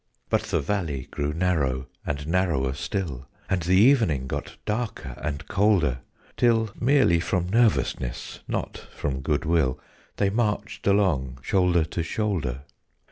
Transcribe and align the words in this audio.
But 0.31 0.41
the 0.45 0.61
valley 0.61 1.07
grew 1.11 1.31
narrow 1.31 1.85
and 2.03 2.25
narrower 2.25 2.73
still, 2.73 3.27
And 3.47 3.61
the 3.61 3.75
evening 3.77 4.25
got 4.25 4.57
darker 4.65 5.13
and 5.21 5.47
colder, 5.47 5.99
Till 6.37 6.71
(merely 6.79 7.19
from 7.19 7.47
nervousness, 7.49 8.39
not 8.47 8.77
from 8.97 9.19
good 9.21 9.45
will) 9.45 9.79
They 10.17 10.31
marched 10.31 10.87
along 10.87 11.37
shoulder 11.43 11.85
to 11.85 12.01
shoulder. 12.01 12.63